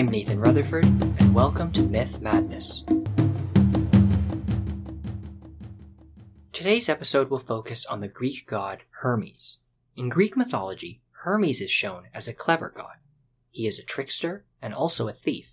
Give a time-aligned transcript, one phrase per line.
[0.00, 2.84] I'm Nathan Rutherford, and welcome to Myth Madness.
[6.52, 9.58] Today's episode will focus on the Greek god Hermes.
[9.96, 12.94] In Greek mythology, Hermes is shown as a clever god.
[13.50, 15.50] He is a trickster and also a thief,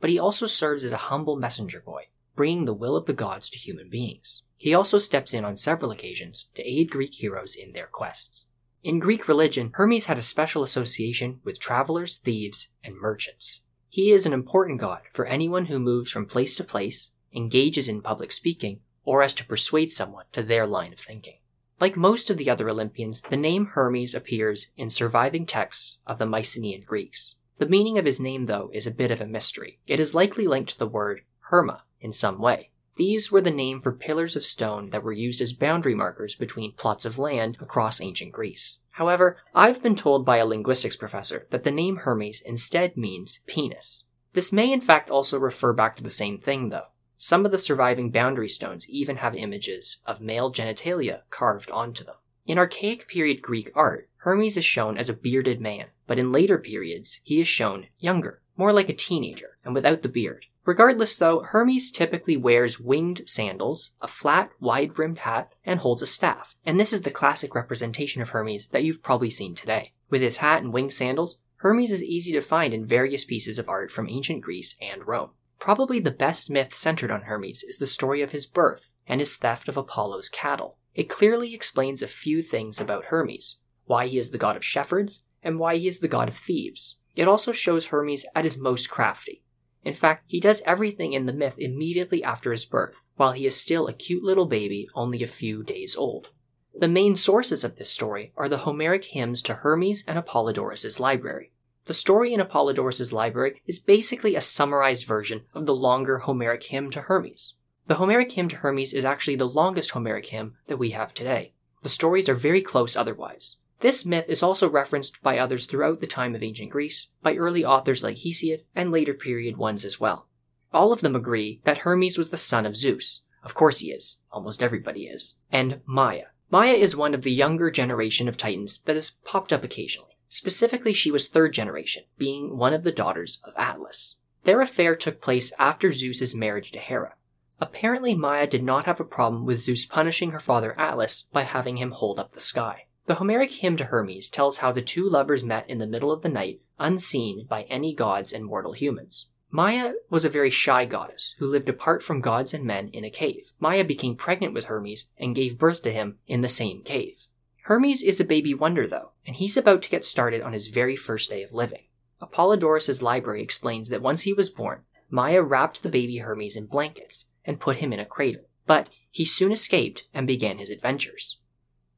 [0.00, 3.48] but he also serves as a humble messenger boy, bringing the will of the gods
[3.50, 4.42] to human beings.
[4.56, 8.48] He also steps in on several occasions to aid Greek heroes in their quests.
[8.82, 13.60] In Greek religion, Hermes had a special association with travelers, thieves, and merchants.
[13.94, 18.02] He is an important god for anyone who moves from place to place, engages in
[18.02, 21.38] public speaking, or has to persuade someone to their line of thinking.
[21.78, 26.26] Like most of the other Olympians, the name Hermes appears in surviving texts of the
[26.26, 27.36] Mycenaean Greeks.
[27.58, 29.78] The meaning of his name, though, is a bit of a mystery.
[29.86, 31.20] It is likely linked to the word
[31.52, 32.72] Herma in some way.
[32.96, 36.72] These were the name for pillars of stone that were used as boundary markers between
[36.72, 38.78] plots of land across ancient Greece.
[38.92, 44.04] However, I've been told by a linguistics professor that the name Hermes instead means penis.
[44.34, 46.86] This may in fact also refer back to the same thing, though.
[47.16, 52.16] Some of the surviving boundary stones even have images of male genitalia carved onto them.
[52.46, 56.58] In archaic period Greek art, Hermes is shown as a bearded man, but in later
[56.58, 60.46] periods, he is shown younger, more like a teenager, and without the beard.
[60.64, 66.06] Regardless, though, Hermes typically wears winged sandals, a flat, wide brimmed hat, and holds a
[66.06, 66.56] staff.
[66.64, 69.92] And this is the classic representation of Hermes that you've probably seen today.
[70.08, 73.68] With his hat and winged sandals, Hermes is easy to find in various pieces of
[73.68, 75.32] art from ancient Greece and Rome.
[75.58, 79.36] Probably the best myth centered on Hermes is the story of his birth and his
[79.36, 80.78] theft of Apollo's cattle.
[80.94, 85.24] It clearly explains a few things about Hermes why he is the god of shepherds,
[85.42, 86.96] and why he is the god of thieves.
[87.14, 89.42] It also shows Hermes at his most crafty.
[89.84, 93.54] In fact, he does everything in the myth immediately after his birth, while he is
[93.54, 96.28] still a cute little baby only a few days old.
[96.74, 101.52] The main sources of this story are the Homeric hymns to Hermes and Apollodorus's library.
[101.84, 106.90] The story in Apollodorus's library is basically a summarized version of the longer Homeric hymn
[106.92, 107.54] to Hermes.
[107.86, 111.52] The Homeric hymn to Hermes is actually the longest Homeric hymn that we have today.
[111.82, 113.56] The stories are very close otherwise.
[113.80, 117.64] This myth is also referenced by others throughout the time of ancient Greece, by early
[117.64, 120.28] authors like Hesiod, and later period ones as well.
[120.72, 123.20] All of them agree that Hermes was the son of Zeus.
[123.42, 124.20] Of course he is.
[124.32, 125.36] Almost everybody is.
[125.52, 126.26] And Maya.
[126.50, 130.18] Maya is one of the younger generation of Titans that has popped up occasionally.
[130.28, 134.16] Specifically, she was third generation, being one of the daughters of Atlas.
[134.44, 137.14] Their affair took place after Zeus's marriage to Hera.
[137.60, 141.76] Apparently, Maya did not have a problem with Zeus punishing her father Atlas by having
[141.76, 142.86] him hold up the sky.
[143.06, 146.22] The Homeric hymn to Hermes tells how the two lovers met in the middle of
[146.22, 149.28] the night, unseen by any gods and mortal humans.
[149.50, 153.10] Maya was a very shy goddess who lived apart from gods and men in a
[153.10, 153.52] cave.
[153.60, 157.28] Maya became pregnant with Hermes and gave birth to him in the same cave.
[157.64, 160.96] Hermes is a baby wonder though, and he's about to get started on his very
[160.96, 161.84] first day of living.
[162.22, 167.26] Apollodorus' library explains that once he was born, Maya wrapped the baby Hermes in blankets
[167.44, 171.38] and put him in a cradle, but he soon escaped and began his adventures.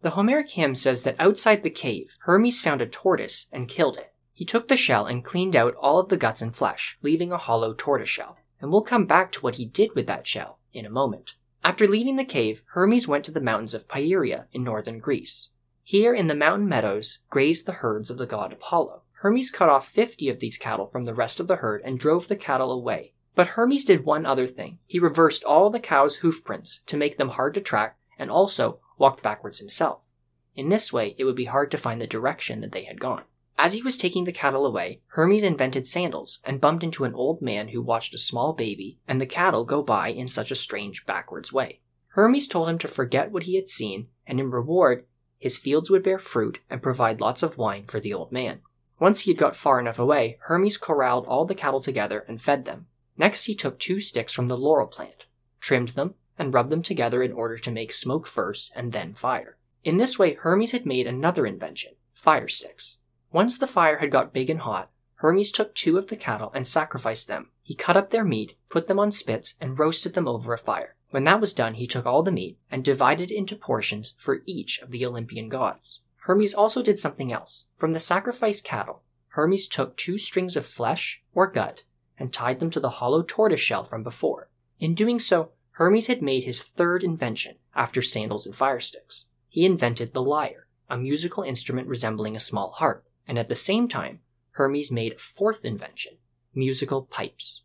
[0.07, 4.15] The Homeric hymn says that outside the cave, Hermes found a tortoise and killed it.
[4.33, 7.37] He took the shell and cleaned out all of the guts and flesh, leaving a
[7.37, 8.39] hollow tortoise shell.
[8.61, 11.35] And we'll come back to what he did with that shell in a moment.
[11.65, 15.49] After leaving the cave, Hermes went to the mountains of Pieria in northern Greece.
[15.83, 19.03] Here in the mountain meadows grazed the herds of the god Apollo.
[19.23, 22.29] Hermes cut off 50 of these cattle from the rest of the herd and drove
[22.29, 23.13] the cattle away.
[23.35, 24.79] But Hermes did one other thing.
[24.87, 28.79] He reversed all the cows' hoof prints to make them hard to track and also
[28.99, 30.13] walked backwards himself.
[30.55, 33.25] In this way, it would be hard to find the direction that they had gone.
[33.59, 37.41] As he was taking the cattle away, Hermes invented sandals and bumped into an old
[37.41, 41.07] man who watched a small baby and the cattle go by in such a strange
[41.07, 41.81] backwards way.
[42.09, 45.07] Hermes told him to forget what he had seen, and in reward,
[45.39, 48.61] his fields would bear fruit and provide lots of wine for the old man.
[48.99, 52.65] Once he had got far enough away, Hermes corralled all the cattle together and fed
[52.65, 52.87] them.
[53.19, 55.27] Next, he took two sticks from the laurel plant,
[55.61, 59.57] trimmed them, and rub them together in order to make smoke first and then fire.
[59.85, 62.99] In this way, Hermes had made another invention, fire sticks.
[63.33, 66.67] Once the fire had got big and hot, Hermes took two of the cattle and
[66.67, 67.51] sacrificed them.
[67.63, 70.97] He cut up their meat, put them on spits, and roasted them over a fire.
[71.11, 74.43] When that was done, he took all the meat and divided it into portions for
[74.45, 76.01] each of the Olympian gods.
[76.27, 77.69] Hermes also did something else.
[77.77, 81.85] From the sacrificed cattle, Hermes took two strings of flesh or gut
[82.19, 84.49] and tied them to the hollow tortoise shell from before.
[84.81, 89.27] In doing so, Hermes had made his third invention after sandals and fire sticks.
[89.47, 93.87] He invented the lyre, a musical instrument resembling a small harp, and at the same
[93.87, 94.21] time,
[94.53, 96.15] Hermes made a fourth invention,
[96.55, 97.65] musical pipes.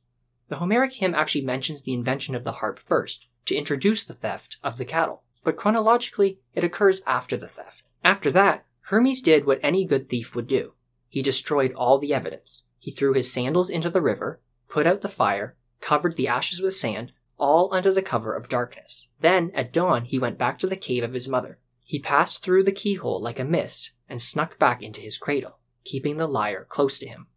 [0.50, 4.58] The Homeric hymn actually mentions the invention of the harp first, to introduce the theft
[4.62, 7.86] of the cattle, but chronologically, it occurs after the theft.
[8.04, 10.74] After that, Hermes did what any good thief would do.
[11.08, 12.64] He destroyed all the evidence.
[12.78, 16.76] he threw his sandals into the river, put out the fire, covered the ashes with
[16.76, 19.08] sand, all under the cover of darkness.
[19.20, 21.58] Then, at dawn, he went back to the cave of his mother.
[21.84, 26.18] He passed through the keyhole like a mist and snuck back into his cradle, keeping
[26.18, 27.28] the lyre close to him.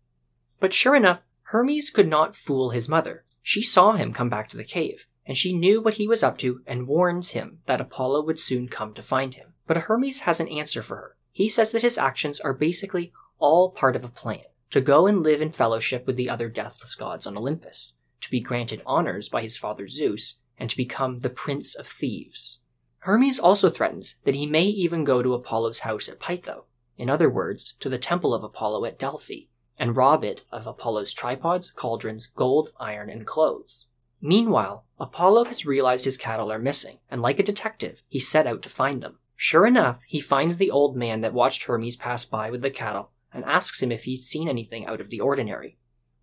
[0.61, 3.25] But sure enough, Hermes could not fool his mother.
[3.43, 6.37] She saw him come back to the cave, and she knew what he was up
[6.39, 9.55] to and warns him that Apollo would soon come to find him.
[9.67, 11.17] But Hermes has an answer for her.
[11.33, 15.23] He says that his actions are basically all part of a plan to go and
[15.23, 19.43] live in fellowship with the other deathless gods on Olympus, to be granted honors by
[19.43, 22.61] his father Zeus, and to become the prince of thieves.
[23.01, 26.65] Hermes also threatens that he may even go to Apollo's house at Pytho,
[26.97, 29.49] in other words, to the temple of Apollo at Delphi,
[29.79, 33.89] and rob it of Apollo's tripods, cauldrons, gold, iron, and clothes.
[34.23, 38.63] Meanwhile, Apollo has realized his cattle are missing, and like a detective, he set out
[38.63, 39.19] to find them.
[39.37, 43.11] Sure enough, he finds the old man that watched Hermes pass by with the cattle
[43.35, 45.77] and asks him if he's seen anything out of the ordinary.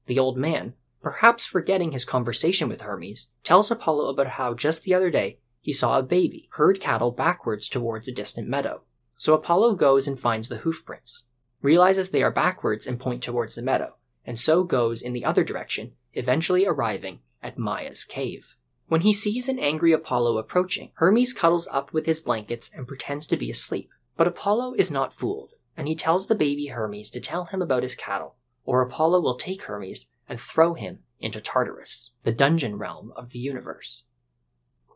[0.08, 4.94] The old man, perhaps forgetting his conversation with Hermes, tells Apollo about how just the
[4.94, 8.82] other day he saw a baby herd cattle backwards towards a distant meadow.
[9.16, 11.26] So Apollo goes and finds the hoof prints,
[11.62, 13.96] realizes they are backwards and point towards the meadow,
[14.26, 18.56] and so goes in the other direction, eventually arriving at Maya's cave.
[18.88, 23.26] When he sees an angry Apollo approaching, Hermes cuddles up with his blankets and pretends
[23.28, 23.90] to be asleep.
[24.18, 27.84] But Apollo is not fooled, and he tells the baby Hermes to tell him about
[27.84, 33.12] his cattle, or Apollo will take Hermes and throw him into Tartarus, the dungeon realm
[33.18, 34.04] of the universe.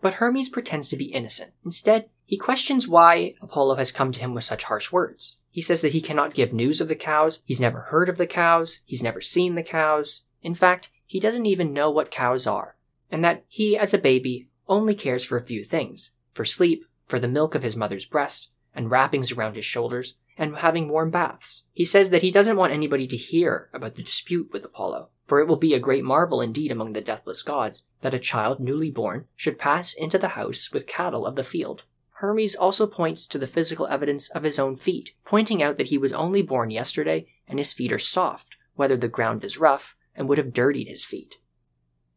[0.02, 1.52] But Hermes pretends to be innocent.
[1.66, 5.36] Instead, he questions why Apollo has come to him with such harsh words.
[5.52, 8.26] He says that he cannot give news of the cows, he's never heard of the
[8.26, 10.22] cows, he's never seen the cows.
[10.42, 12.78] In fact, he doesn't even know what cows are,
[13.12, 17.20] and that he, as a baby, only cares for a few things for sleep, for
[17.20, 21.64] the milk of his mother's breast, and wrappings around his shoulders, and having warm baths.
[21.72, 25.40] He says that he doesn't want anybody to hear about the dispute with Apollo, for
[25.40, 28.92] it will be a great marvel indeed among the deathless gods that a child newly
[28.92, 31.84] born should pass into the house with cattle of the field.
[32.20, 35.98] Hermes also points to the physical evidence of his own feet, pointing out that he
[35.98, 40.30] was only born yesterday and his feet are soft, whether the ground is rough, and
[40.30, 41.36] would have dirtied his feet.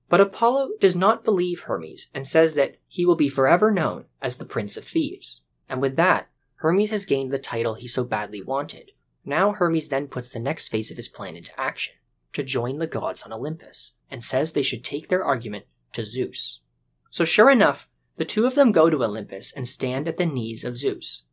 [0.09, 4.37] But Apollo does not believe Hermes and says that he will be forever known as
[4.37, 5.43] the Prince of Thieves.
[5.69, 8.93] And with that, Hermes has gained the title he so badly wanted.
[9.25, 11.95] Now Hermes then puts the next phase of his plan into action
[12.33, 16.61] to join the gods on Olympus and says they should take their argument to Zeus.
[17.11, 20.65] So sure enough, the two of them go to Olympus and stand at the knees
[20.65, 21.25] of Zeus.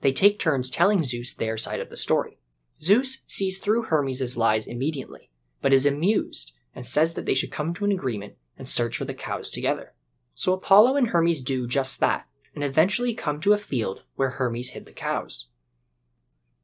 [0.00, 2.38] They take turns telling Zeus their side of the story.
[2.82, 5.30] Zeus sees through Hermes' lies immediately,
[5.60, 9.04] but is amused and says that they should come to an agreement and search for
[9.04, 9.92] the cows together.
[10.34, 12.26] So Apollo and Hermes do just that,
[12.56, 15.46] and eventually come to a field where Hermes hid the cows.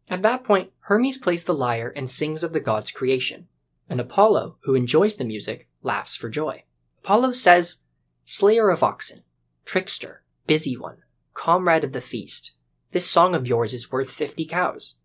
[0.08, 3.46] At that point, Hermes plays the lyre and sings of the god's creation,
[3.88, 6.64] and Apollo, who enjoys the music, laughs for joy.
[7.04, 7.78] Apollo says,
[8.24, 9.22] Slayer of oxen,
[9.64, 11.02] trickster, busy one,
[11.34, 12.52] comrade of the feast,
[12.92, 14.96] this song of yours is worth fifty cows.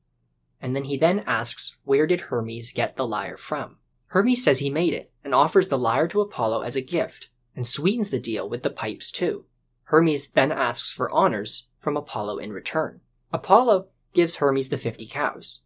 [0.62, 3.78] And then he then asks, where did Hermes get the lyre from?
[4.08, 7.68] Hermes says he made it and offers the lyre to Apollo as a gift and
[7.68, 9.46] sweetens the deal with the pipes too.
[9.88, 13.00] Hermes then asks for honors from Apollo in return.
[13.32, 15.62] Apollo gives Hermes the 50 cows.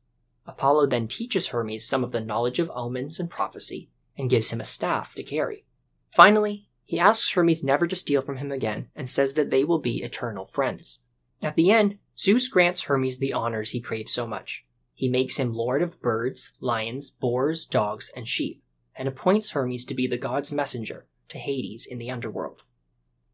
[0.45, 4.61] Apollo then teaches Hermes some of the knowledge of omens and prophecy and gives him
[4.61, 5.65] a staff to carry.
[6.11, 9.79] Finally, he asks Hermes never to steal from him again and says that they will
[9.79, 10.99] be eternal friends.
[11.41, 14.65] At the end, Zeus grants Hermes the honors he craves so much.
[14.93, 18.61] He makes him lord of birds, lions, boars, dogs, and sheep,
[18.95, 22.61] and appoints Hermes to be the god's messenger to Hades in the underworld.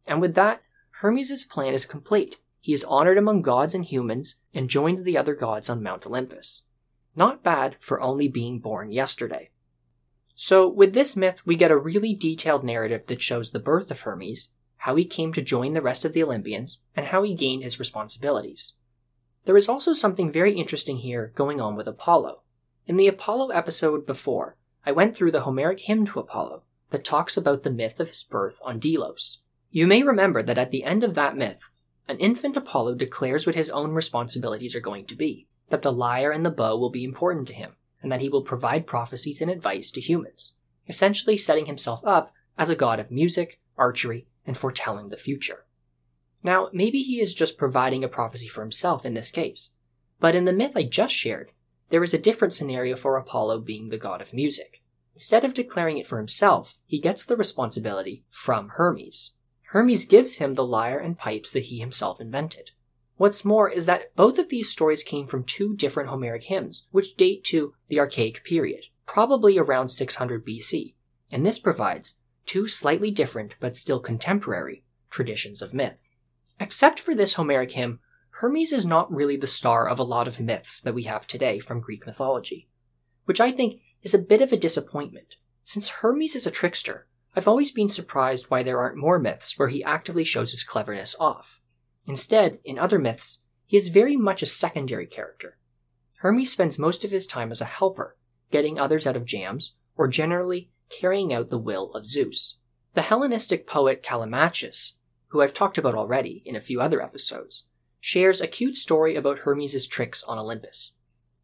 [0.05, 0.61] And with that,
[1.01, 2.37] Hermes' plan is complete.
[2.59, 6.63] He is honored among gods and humans and joins the other gods on Mount Olympus.
[7.15, 9.51] Not bad for only being born yesterday.
[10.33, 14.01] So, with this myth, we get a really detailed narrative that shows the birth of
[14.01, 17.61] Hermes, how he came to join the rest of the Olympians, and how he gained
[17.61, 18.73] his responsibilities.
[19.45, 22.41] There is also something very interesting here going on with Apollo.
[22.87, 27.37] In the Apollo episode before, I went through the Homeric hymn to Apollo that talks
[27.37, 29.41] about the myth of his birth on Delos.
[29.69, 31.69] You may remember that at the end of that myth,
[32.07, 36.31] an infant Apollo declares what his own responsibilities are going to be, that the lyre
[36.31, 39.51] and the bow will be important to him, and that he will provide prophecies and
[39.51, 40.53] advice to humans,
[40.87, 45.65] essentially setting himself up as a god of music, archery, and foretelling the future.
[46.43, 49.71] Now, maybe he is just providing a prophecy for himself in this case,
[50.19, 51.51] but in the myth I just shared,
[51.89, 54.81] there is a different scenario for Apollo being the god of music.
[55.13, 59.33] Instead of declaring it for himself, he gets the responsibility from Hermes.
[59.71, 62.71] Hermes gives him the lyre and pipes that he himself invented.
[63.17, 67.17] What's more is that both of these stories came from two different Homeric hymns, which
[67.17, 68.85] date to the Archaic period.
[69.05, 70.93] probably around 600 BC,
[71.31, 76.09] and this provides two slightly different but still contemporary traditions of myth.
[76.59, 80.39] Except for this Homeric hymn, Hermes is not really the star of a lot of
[80.39, 82.69] myths that we have today from Greek mythology,
[83.25, 85.35] which I think is a bit of a disappointment.
[85.63, 89.67] Since Hermes is a trickster, I've always been surprised why there aren't more myths where
[89.67, 91.61] he actively shows his cleverness off.
[92.07, 95.59] Instead, in other myths, he is very much a secondary character.
[96.21, 98.17] Hermes spends most of his time as a helper,
[98.49, 102.57] getting others out of jams, or generally carrying out the will of Zeus.
[102.95, 104.93] The Hellenistic poet Callimachus,
[105.27, 107.67] who I've talked about already in a few other episodes,
[107.99, 110.95] shares a cute story about Hermes' tricks on Olympus.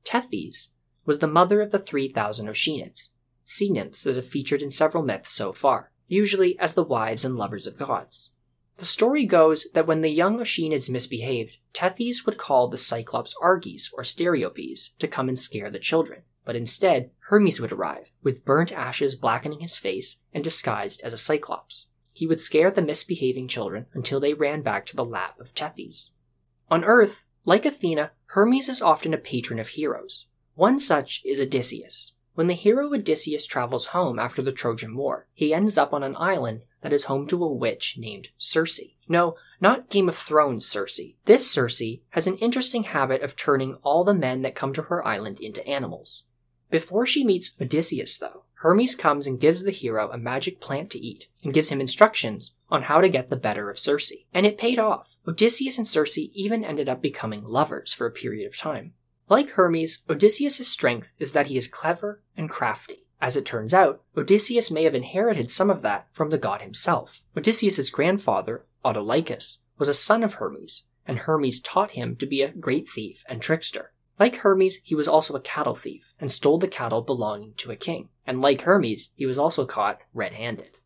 [0.03, 0.69] Tethys
[1.05, 3.09] was the mother of the 3,000 Oceanids,
[3.43, 7.35] sea nymphs that have featured in several myths so far, usually as the wives and
[7.35, 8.31] lovers of gods.
[8.77, 13.89] The story goes that when the young Oceanids misbehaved, Tethys would call the Cyclops Arges
[13.93, 16.23] or Steropes to come and scare the children.
[16.45, 21.17] But instead, Hermes would arrive, with burnt ashes blackening his face and disguised as a
[21.17, 21.87] Cyclops.
[22.11, 26.09] He would scare the misbehaving children until they ran back to the lap of Tethys.
[26.69, 30.27] On Earth, like Athena, Hermes is often a patron of heroes.
[30.55, 32.13] One such is Odysseus.
[32.35, 36.15] When the hero Odysseus travels home after the Trojan War, he ends up on an
[36.17, 38.81] island that is home to a witch named Circe.
[39.07, 40.99] No, not Game of Thrones Circe.
[41.25, 45.05] This Circe has an interesting habit of turning all the men that come to her
[45.07, 46.23] island into animals.
[46.71, 50.99] Before she meets Odysseus, though, Hermes comes and gives the hero a magic plant to
[50.99, 54.11] eat and gives him instructions on how to get the better of Circe.
[54.33, 55.17] And it paid off.
[55.27, 58.93] Odysseus and Circe even ended up becoming lovers for a period of time.
[59.29, 63.05] Like Hermes, Odysseus' strength is that he is clever and crafty.
[63.21, 67.23] As it turns out, Odysseus may have inherited some of that from the god himself.
[67.37, 72.51] Odysseus' grandfather, Autolycus, was a son of Hermes, and Hermes taught him to be a
[72.51, 73.93] great thief and trickster.
[74.19, 77.77] Like Hermes, he was also a cattle thief and stole the cattle belonging to a
[77.77, 78.09] king.
[78.27, 80.77] And like Hermes, he was also caught red handed.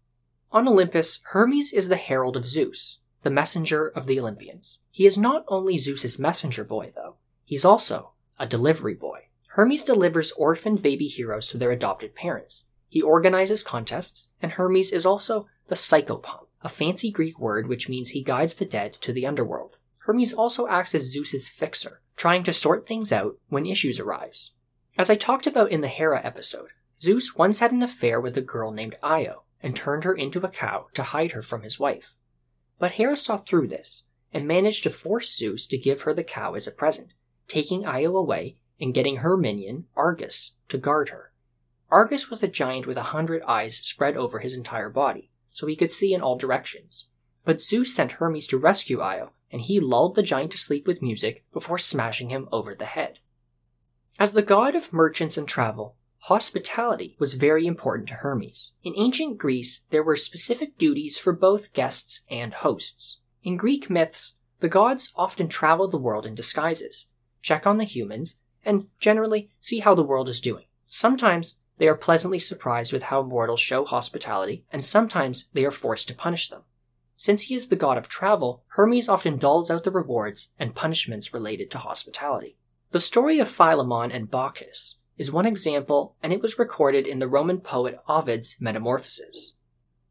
[0.51, 4.79] On Olympus, Hermes is the herald of Zeus, the messenger of the Olympians.
[4.91, 9.27] He is not only Zeus's messenger boy, though, he's also a delivery boy.
[9.49, 12.65] Hermes delivers orphaned baby heroes to their adopted parents.
[12.87, 18.09] He organizes contests, and Hermes is also the psychopomp, a fancy Greek word which means
[18.09, 19.77] he guides the dead to the underworld.
[19.99, 24.51] Hermes also acts as Zeus's fixer, trying to sort things out when issues arise.
[24.97, 26.69] As I talked about in the Hera episode,
[27.01, 30.49] Zeus once had an affair with a girl named Io and turned her into a
[30.49, 32.15] cow to hide her from his wife.
[32.79, 36.53] But Hera saw through this and managed to force Zeus to give her the cow
[36.53, 37.13] as a present,
[37.47, 41.31] taking Io away and getting her minion, Argus, to guard her.
[41.89, 45.75] Argus was the giant with a hundred eyes spread over his entire body, so he
[45.75, 47.07] could see in all directions.
[47.45, 51.01] But Zeus sent Hermes to rescue Io and he lulled the giant to sleep with
[51.01, 53.19] music before smashing him over the head.
[54.19, 58.73] As the god of merchants and travel, hospitality was very important to Hermes.
[58.83, 63.19] In ancient Greece, there were specific duties for both guests and hosts.
[63.43, 67.07] In Greek myths, the gods often traveled the world in disguises,
[67.47, 70.65] check on the humans, and generally see how the world is doing.
[70.87, 76.09] Sometimes they are pleasantly surprised with how mortals show hospitality, and sometimes they are forced
[76.09, 76.63] to punish them.
[77.15, 81.33] Since he is the god of travel, Hermes often doles out the rewards and punishments
[81.33, 82.57] related to hospitality.
[82.91, 87.29] The story of Philemon and Baucis is one example, and it was recorded in the
[87.29, 89.55] Roman poet Ovid's Metamorphoses.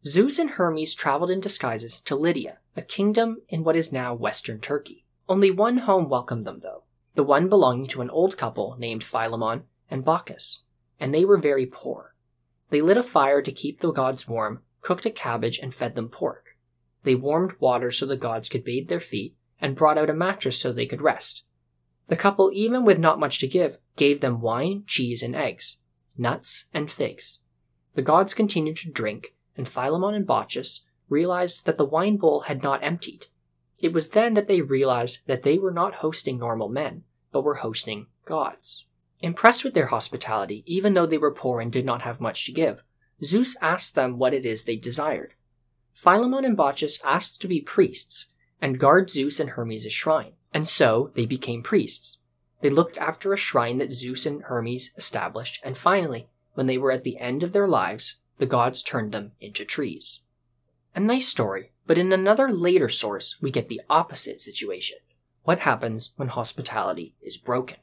[0.07, 4.59] Zeus and Hermes traveled in disguises to Lydia, a kingdom in what is now western
[4.59, 5.05] Turkey.
[5.29, 6.85] Only one home welcomed them, though,
[7.17, 10.61] the one belonging to an old couple named Philemon and Baucis,
[11.01, 12.15] and they were very poor.
[12.71, 16.09] They lit a fire to keep the gods warm, cooked a cabbage, and fed them
[16.09, 16.57] pork.
[17.05, 20.59] They warmed water so the gods could bathe their feet, and brought out a mattress
[20.59, 21.43] so they could rest.
[22.09, 25.79] The couple, even with not much to give, gave them wine, cheese, and eggs,
[26.19, 27.41] nuts, and figs.
[27.95, 32.63] The gods continued to drink, and Philemon and Baucis realized that the wine bowl had
[32.63, 33.27] not emptied.
[33.79, 37.57] It was then that they realized that they were not hosting normal men, but were
[37.57, 38.87] hosting gods.
[39.21, 42.53] Impressed with their hospitality, even though they were poor and did not have much to
[42.53, 42.83] give,
[43.23, 45.35] Zeus asked them what it is they desired.
[45.93, 48.27] Philemon and Baucis asked to be priests
[48.61, 52.19] and guard Zeus and Hermes' shrine, and so they became priests.
[52.61, 56.93] They looked after a shrine that Zeus and Hermes established, and finally, when they were
[56.93, 60.21] at the end of their lives, the gods turned them into trees.
[60.95, 64.99] A nice story, but in another later source, we get the opposite situation.
[65.45, 67.79] What happens when hospitality is broken?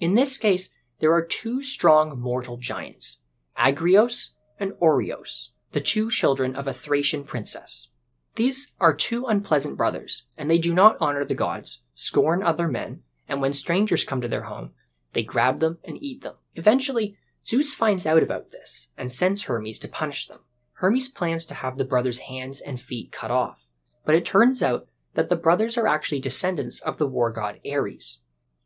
[0.00, 3.18] In this case, there are two strong mortal giants,
[3.58, 7.90] Agrios and Oreos, the two children of a Thracian princess.
[8.34, 13.02] These are two unpleasant brothers, and they do not honor the gods, scorn other men,
[13.28, 14.72] and when strangers come to their home,
[15.12, 16.34] they grab them and eat them.
[16.54, 20.40] Eventually, Zeus finds out about this and sends Hermes to punish them.
[20.80, 23.66] Hermes plans to have the brothers' hands and feet cut off,
[24.04, 28.20] but it turns out that the brothers are actually descendants of the war god Ares.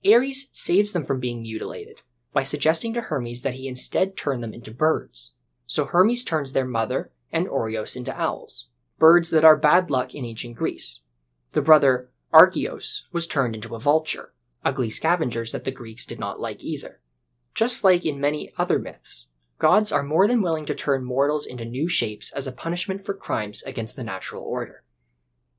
[0.05, 2.01] Ares saves them from being mutilated
[2.33, 5.35] by suggesting to Hermes that he instead turn them into birds.
[5.67, 10.25] So Hermes turns their mother and Oreos into owls, birds that are bad luck in
[10.25, 11.03] ancient Greece.
[11.53, 14.33] The brother Agrios was turned into a vulture,
[14.65, 17.01] ugly scavengers that the Greeks did not like either.
[17.55, 19.29] Just like in many other myths,
[19.61, 23.15] gods are more than willing to turn mortals into new shapes as a punishment for
[23.15, 24.83] crimes against the natural order.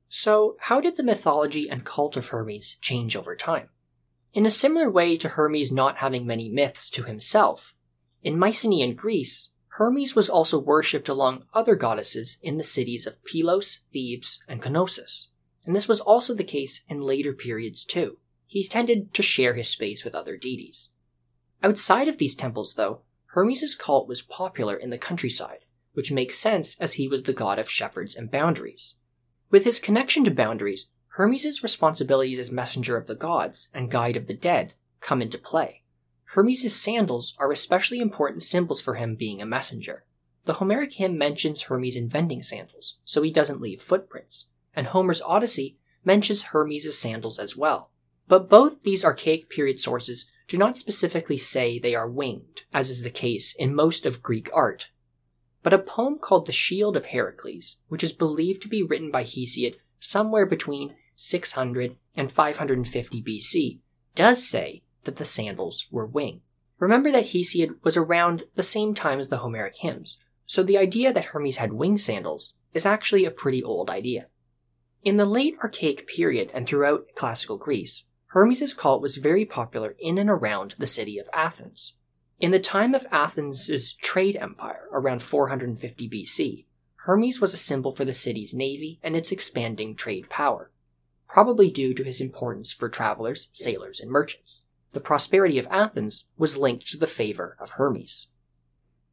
[0.08, 3.70] So, how did the mythology and cult of Hermes change over time?
[4.34, 7.74] In a similar way to Hermes not having many myths to himself,
[8.22, 13.80] in Mycenaean Greece, Hermes was also worshipped along other goddesses in the cities of Pylos,
[13.90, 15.30] Thebes, and Knossos.
[15.64, 18.18] And this was also the case in later periods too.
[18.46, 20.90] He tended to share his space with other deities.
[21.62, 23.00] Outside of these temples, though,
[23.34, 27.58] Hermes' cult was popular in the countryside, which makes sense as he was the god
[27.58, 28.96] of shepherds and boundaries.
[29.50, 34.26] With his connection to boundaries, Hermes' responsibilities as messenger of the gods and guide of
[34.26, 35.82] the dead come into play.
[36.24, 40.04] Hermes' sandals are especially important symbols for him being a messenger.
[40.44, 45.78] The Homeric hymn mentions Hermes inventing sandals, so he doesn't leave footprints, and Homer's Odyssey
[46.04, 47.92] mentions Hermes' sandals as well.
[48.28, 53.02] But both these archaic period sources do not specifically say they are winged, as is
[53.02, 54.90] the case in most of Greek art.
[55.62, 59.22] But a poem called The Shield of Heracles, which is believed to be written by
[59.22, 63.78] Hesiod somewhere between 600 and 550 BC,
[64.14, 66.40] does say that the sandals were winged.
[66.78, 71.12] Remember that Hesiod was around the same time as the Homeric hymns, so the idea
[71.12, 74.26] that Hermes had wing sandals is actually a pretty old idea.
[75.04, 80.18] In the late Archaic period and throughout classical Greece, Hermes' cult was very popular in
[80.18, 81.94] and around the city of Athens.
[82.40, 86.66] In the time of Athens' trade empire, around 450 BC,
[86.96, 90.70] Hermes was a symbol for the city's navy and its expanding trade power
[91.32, 94.64] probably due to his importance for travelers, sailors, and merchants.
[94.92, 98.28] The prosperity of Athens was linked to the favor of Hermes.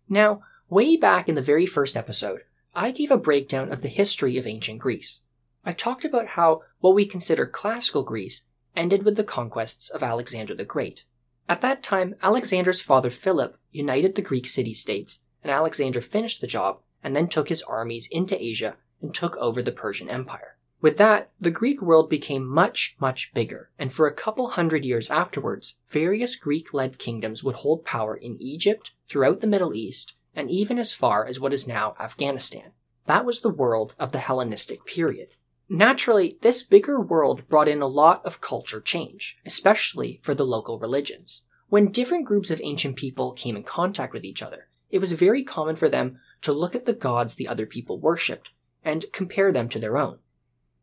[0.10, 2.42] Now, way back in the very first episode,
[2.76, 5.22] I gave a breakdown of the history of ancient Greece.
[5.64, 8.42] I talked about how what we consider classical Greece
[8.80, 11.04] ended with the conquests of Alexander the Great.
[11.50, 16.48] At that time, Alexander's father Philip united the Greek city states, and Alexander finished the
[16.48, 20.56] job and then took his armies into Asia and took over the Persian Empire.
[20.82, 25.12] With that, the Greek world became much, much bigger, and for a couple hundred years
[25.12, 30.50] afterwards, various Greek led kingdoms would hold power in Egypt, throughout the Middle East, and
[30.50, 32.72] even as far as what is now Afghanistan.
[33.08, 35.30] That was the world of the Hellenistic period.
[35.72, 40.80] Naturally, this bigger world brought in a lot of culture change, especially for the local
[40.80, 41.44] religions.
[41.68, 45.44] When different groups of ancient people came in contact with each other, it was very
[45.44, 48.50] common for them to look at the gods the other people worshipped
[48.84, 50.18] and compare them to their own.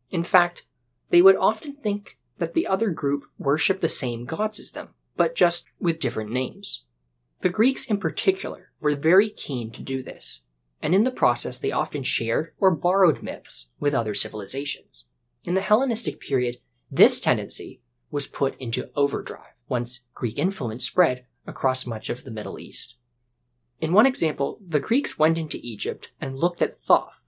[0.09, 0.65] In fact,
[1.09, 5.35] they would often think that the other group worshipped the same gods as them, but
[5.35, 6.83] just with different names.
[7.41, 10.43] The Greeks in particular were very keen to do this,
[10.81, 15.05] and in the process they often shared or borrowed myths with other civilizations.
[15.43, 16.57] In the Hellenistic period,
[16.91, 22.59] this tendency was put into overdrive once Greek influence spread across much of the Middle
[22.59, 22.95] East.
[23.79, 27.23] In one example, the Greeks went into Egypt and looked at Thoth,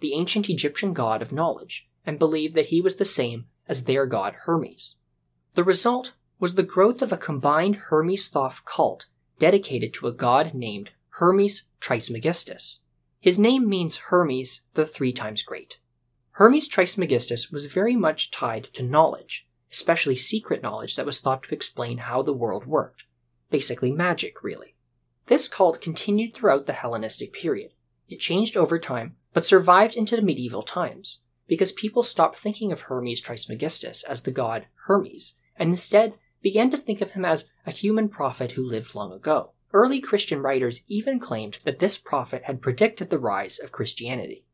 [0.00, 4.06] the ancient Egyptian god of knowledge, and believed that he was the same as their
[4.06, 4.96] god Hermes.
[5.54, 9.06] The result was the growth of a combined Hermes Thoth cult
[9.38, 12.83] dedicated to a god named Hermes Trismegistus.
[13.24, 15.78] His name means Hermes, the three times great.
[16.32, 21.54] Hermes Trismegistus was very much tied to knowledge, especially secret knowledge that was thought to
[21.54, 23.04] explain how the world worked.
[23.48, 24.76] Basically, magic, really.
[25.24, 27.72] This cult continued throughout the Hellenistic period.
[28.10, 32.82] It changed over time, but survived into the medieval times because people stopped thinking of
[32.82, 37.70] Hermes Trismegistus as the god Hermes, and instead began to think of him as a
[37.70, 39.53] human prophet who lived long ago.
[39.74, 44.46] Early Christian writers even claimed that this prophet had predicted the rise of Christianity.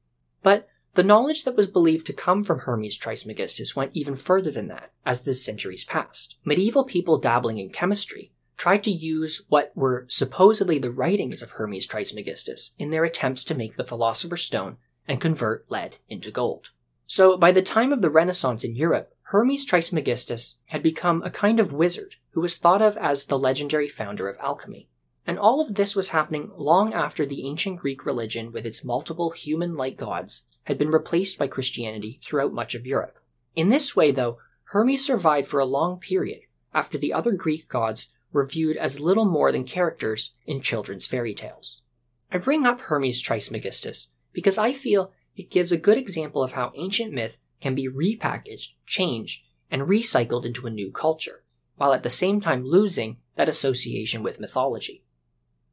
[0.42, 4.68] But the knowledge that was believed to come from Hermes Trismegistus went even further than
[4.68, 6.36] that as the centuries passed.
[6.42, 11.86] Medieval people dabbling in chemistry tried to use what were supposedly the writings of Hermes
[11.86, 16.70] Trismegistus in their attempts to make the Philosopher's Stone and convert lead into gold.
[17.06, 21.60] So, by the time of the Renaissance in Europe, Hermes Trismegistus had become a kind
[21.60, 24.88] of wizard who was thought of as the legendary founder of alchemy.
[25.26, 29.30] And all of this was happening long after the ancient Greek religion with its multiple
[29.30, 33.18] human like gods had been replaced by Christianity throughout much of Europe.
[33.54, 36.40] In this way, though, Hermes survived for a long period
[36.72, 41.34] after the other Greek gods were viewed as little more than characters in children's fairy
[41.34, 41.82] tales.
[42.30, 46.72] I bring up Hermes Trismegistus because I feel it gives a good example of how
[46.76, 51.42] ancient myth can be repackaged, changed, and recycled into a new culture,
[51.76, 55.02] while at the same time losing that association with mythology.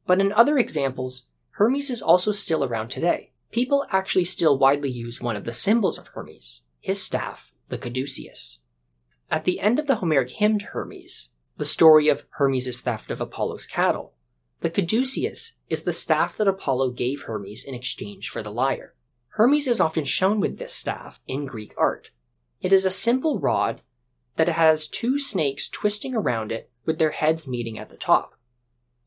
[0.08, 3.32] But in other examples, Hermes is also still around today.
[3.52, 8.60] People actually still widely use one of the symbols of Hermes, his staff, the caduceus.
[9.30, 13.20] At the end of the Homeric hymn to Hermes, the story of Hermes' theft of
[13.20, 14.14] Apollo's cattle,
[14.62, 18.94] the caduceus is the staff that Apollo gave Hermes in exchange for the lyre.
[19.36, 22.08] Hermes is often shown with this staff in Greek art.
[22.62, 23.82] It is a simple rod
[24.36, 28.37] that has two snakes twisting around it with their heads meeting at the top.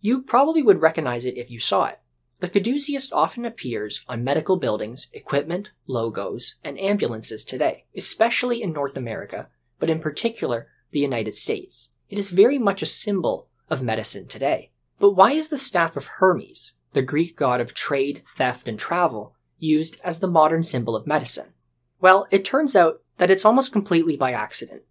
[0.01, 1.99] You probably would recognize it if you saw it.
[2.39, 8.97] The caduceus often appears on medical buildings, equipment, logos, and ambulances today, especially in North
[8.97, 11.91] America, but in particular the United States.
[12.09, 14.71] It is very much a symbol of medicine today.
[14.99, 19.35] But why is the staff of Hermes, the Greek god of trade, theft, and travel,
[19.59, 21.53] used as the modern symbol of medicine?
[21.99, 24.81] Well, it turns out that it's almost completely by accident.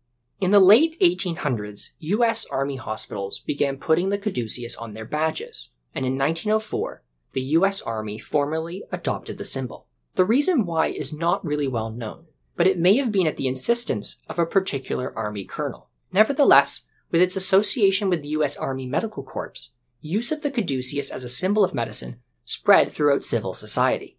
[0.41, 6.07] In the late 1800s, US Army hospitals began putting the caduceus on their badges, and
[6.07, 7.03] in 1904,
[7.35, 9.87] the US Army formally adopted the symbol.
[10.15, 12.25] The reason why is not really well known,
[12.57, 15.91] but it may have been at the insistence of a particular Army colonel.
[16.11, 19.69] Nevertheless, with its association with the US Army Medical Corps,
[20.01, 24.17] use of the caduceus as a symbol of medicine spread throughout civil society.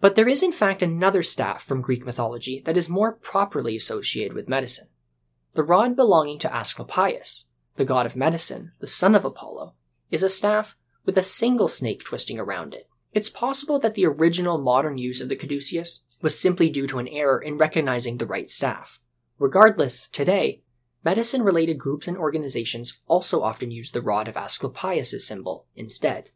[0.00, 4.32] But there is in fact another staff from Greek mythology that is more properly associated
[4.32, 4.88] with medicine.
[5.54, 9.74] The rod belonging to Asclepius, the god of medicine, the son of Apollo,
[10.10, 12.88] is a staff with a single snake twisting around it.
[13.12, 17.08] It's possible that the original modern use of the caduceus was simply due to an
[17.08, 19.00] error in recognizing the right staff.
[19.40, 20.62] Regardless, today,
[21.02, 26.30] medicine related groups and organizations also often use the rod of Asclepius' symbol instead.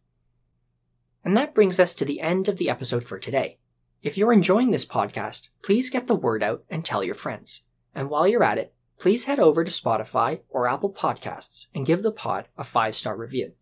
[1.24, 3.58] And that brings us to the end of the episode for today.
[4.02, 7.62] If you're enjoying this podcast, please get the word out and tell your friends.
[7.94, 12.02] And while you're at it, please head over to Spotify or Apple Podcasts and give
[12.02, 13.52] the pod a five star review.